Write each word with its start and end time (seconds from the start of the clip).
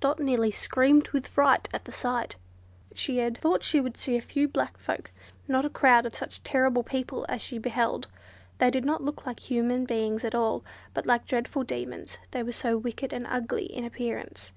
Dot 0.00 0.20
nearly 0.20 0.50
screamed 0.50 1.08
with 1.12 1.26
fright 1.26 1.66
at 1.72 1.86
the 1.86 1.92
sight. 1.92 2.36
She 2.92 3.16
had 3.16 3.38
thought 3.38 3.62
she 3.62 3.80
would 3.80 3.96
see 3.96 4.18
a 4.18 4.20
few 4.20 4.46
black 4.46 4.76
folk, 4.76 5.10
not 5.48 5.64
a 5.64 5.70
crowd 5.70 6.04
of 6.04 6.14
such 6.14 6.42
terrible 6.42 6.82
people 6.82 7.24
as 7.30 7.40
she 7.40 7.56
beheld. 7.56 8.06
They 8.58 8.70
did 8.70 8.84
not 8.84 9.02
look 9.02 9.24
like 9.24 9.40
human 9.40 9.86
beings 9.86 10.24
at 10.26 10.34
all, 10.34 10.62
but 10.92 11.06
like 11.06 11.24
dreadful 11.24 11.62
demons, 11.64 12.18
they 12.32 12.42
were 12.42 12.52
so 12.52 12.76
wicked 12.76 13.14
and 13.14 13.26
ugly 13.26 13.64
in 13.64 13.86
appearance. 13.86 14.52